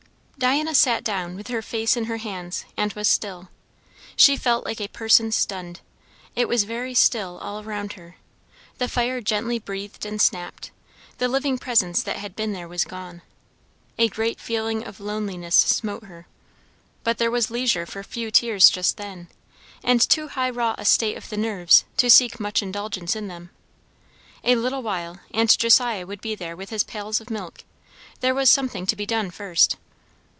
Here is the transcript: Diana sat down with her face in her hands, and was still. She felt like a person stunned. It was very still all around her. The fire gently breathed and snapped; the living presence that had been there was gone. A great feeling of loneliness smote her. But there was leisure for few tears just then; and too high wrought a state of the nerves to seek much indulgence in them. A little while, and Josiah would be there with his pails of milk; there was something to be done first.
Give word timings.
Diana 0.39 0.73
sat 0.73 1.03
down 1.03 1.35
with 1.35 1.49
her 1.49 1.61
face 1.61 1.95
in 1.95 2.05
her 2.05 2.17
hands, 2.17 2.65
and 2.75 2.91
was 2.93 3.07
still. 3.07 3.49
She 4.15 4.35
felt 4.35 4.65
like 4.65 4.81
a 4.81 4.87
person 4.87 5.31
stunned. 5.31 5.81
It 6.35 6.47
was 6.49 6.63
very 6.63 6.95
still 6.95 7.37
all 7.37 7.61
around 7.63 7.93
her. 7.93 8.15
The 8.79 8.87
fire 8.87 9.21
gently 9.21 9.59
breathed 9.59 10.03
and 10.03 10.19
snapped; 10.19 10.71
the 11.19 11.27
living 11.27 11.59
presence 11.59 12.01
that 12.01 12.15
had 12.17 12.35
been 12.35 12.53
there 12.53 12.67
was 12.67 12.85
gone. 12.85 13.21
A 13.99 14.07
great 14.09 14.39
feeling 14.39 14.83
of 14.83 14.99
loneliness 14.99 15.53
smote 15.53 16.05
her. 16.05 16.25
But 17.03 17.19
there 17.19 17.29
was 17.29 17.51
leisure 17.51 17.85
for 17.85 18.01
few 18.01 18.31
tears 18.31 18.71
just 18.71 18.97
then; 18.97 19.27
and 19.83 20.01
too 20.01 20.27
high 20.29 20.49
wrought 20.49 20.79
a 20.79 20.85
state 20.85 21.17
of 21.17 21.29
the 21.29 21.37
nerves 21.37 21.85
to 21.97 22.09
seek 22.09 22.39
much 22.39 22.63
indulgence 22.63 23.15
in 23.15 23.27
them. 23.27 23.51
A 24.43 24.55
little 24.55 24.81
while, 24.81 25.19
and 25.29 25.55
Josiah 25.55 26.07
would 26.07 26.19
be 26.19 26.33
there 26.33 26.55
with 26.55 26.71
his 26.71 26.83
pails 26.83 27.21
of 27.21 27.29
milk; 27.29 27.63
there 28.21 28.33
was 28.33 28.49
something 28.49 28.87
to 28.87 28.95
be 28.95 29.05
done 29.05 29.29
first. 29.29 29.77